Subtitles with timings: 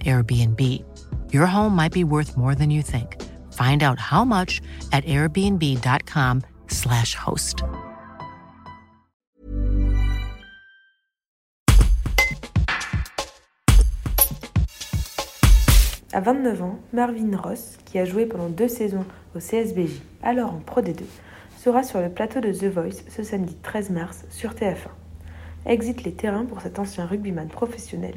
[0.00, 0.82] Airbnb.
[1.32, 3.20] Your home might be worth more than you think.
[3.52, 4.62] Find out how much
[4.92, 7.64] at airbnb.com/slash host.
[16.14, 20.58] À 29 ans, Marvin Ross, qui a joué pendant deux saisons au CSBJ, alors en
[20.58, 21.04] Pro D2,
[21.56, 24.90] sera sur le plateau de The Voice ce samedi 13 mars sur TF1.
[25.64, 28.16] Exit les terrains pour cet ancien rugbyman professionnel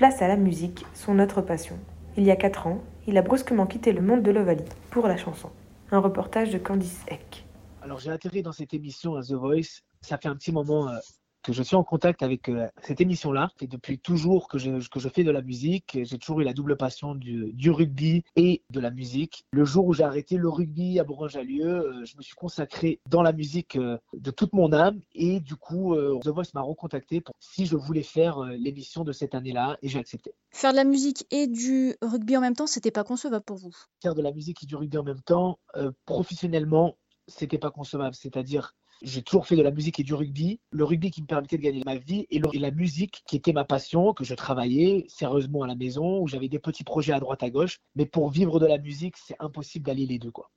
[0.00, 1.78] Place à la musique, son autre passion.
[2.16, 5.18] Il y a 4 ans, il a brusquement quitté le monde de l'Ovalie pour la
[5.18, 5.50] chanson.
[5.90, 7.44] Un reportage de Candice Eck.
[7.82, 9.82] Alors j'ai atterri dans cette émission à The Voice.
[10.00, 10.96] Ça fait un petit moment euh,
[11.42, 13.50] que je suis en contact avec euh, cette émission-là.
[13.60, 16.52] Et depuis toujours que je, que je fais de la musique, j'ai toujours eu la
[16.52, 19.44] double passion du, du, rugby et de la musique.
[19.52, 23.22] Le jour où j'ai arrêté le rugby à Bourgogne-Jallieu, euh, je me suis consacré dans
[23.22, 25.00] la musique euh, de toute mon âme.
[25.14, 29.34] Et du coup, The Voice m'a recontacté pour si je voulais faire l'émission de cette
[29.34, 30.34] année-là et j'ai accepté.
[30.52, 33.74] Faire de la musique et du rugby en même temps, c'était pas concevable pour vous?
[34.02, 35.58] Faire de la musique et du rugby en même temps,
[36.04, 36.96] professionnellement,
[37.28, 38.14] c'était pas concevable.
[38.14, 40.60] C'est-à-dire, j'ai toujours fait de la musique et du rugby.
[40.70, 43.64] Le rugby qui me permettait de gagner ma vie et, la musique qui était ma
[43.64, 47.42] passion, que je travaillais sérieusement à la maison, où j'avais des petits projets à droite
[47.42, 47.78] à gauche.
[47.94, 50.30] Mais pour vivre de la musique, c'est impossible d'aller les deux.
[50.30, 50.50] Quoi.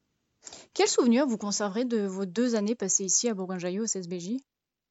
[0.74, 4.38] Quel souvenir vous conserverez de vos deux années passées ici à Bourgogne-Jallieu au CSBJ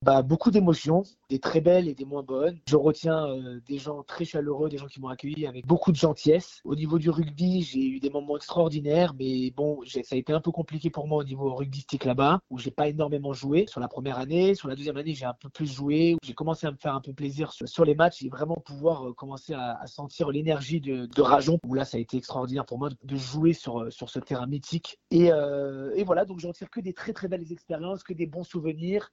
[0.03, 2.58] bah, beaucoup d'émotions, des très belles et des moins bonnes.
[2.67, 5.97] Je retiens euh, des gens très chaleureux, des gens qui m'ont accueilli avec beaucoup de
[5.97, 6.61] gentillesse.
[6.64, 10.41] Au niveau du rugby, j'ai eu des moments extraordinaires, mais bon, ça a été un
[10.41, 13.86] peu compliqué pour moi au niveau rugbystique là-bas, où j'ai pas énormément joué sur la
[13.86, 14.57] première année.
[14.57, 16.17] Sur la deuxième année, j'ai un peu plus joué.
[16.24, 19.12] J'ai commencé à me faire un peu plaisir sur, les matchs et vraiment pouvoir euh,
[19.12, 22.89] commencer à, sentir l'énergie de, de, Rajon, où là, ça a été extraordinaire pour moi
[23.05, 24.98] de jouer sur, euh, sur ce terrain mythique.
[25.12, 25.30] Et,
[26.05, 29.12] voilà, donc je retire que des très très belles expériences, que des bons souvenirs.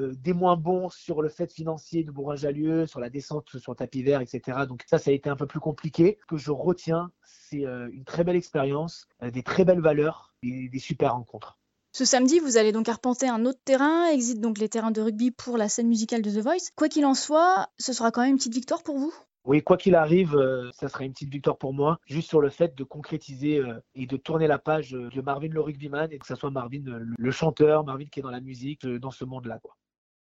[0.00, 4.20] Des moins bons sur le fait financier de Bourgoin-Jallieu, sur la descente sur tapis vert,
[4.20, 4.66] etc.
[4.68, 6.18] Donc ça, ça a été un peu plus compliqué.
[6.20, 10.34] Ce que je retiens, c'est euh, une très belle expérience, euh, des très belles valeurs
[10.42, 11.58] et des super rencontres.
[11.92, 15.32] Ce samedi, vous allez donc arpenter un autre terrain, exit donc les terrains de rugby
[15.32, 16.70] pour la scène musicale de The Voice.
[16.76, 19.12] Quoi qu'il en soit, ce sera quand même une petite victoire pour vous?
[19.44, 22.50] Oui, quoi qu'il arrive, euh, ça sera une petite victoire pour moi, juste sur le
[22.50, 26.26] fait de concrétiser euh, et de tourner la page de Marvin le rugbyman et que
[26.26, 29.58] ce soit Marvin le chanteur, Marvin qui est dans la musique, euh, dans ce monde-là.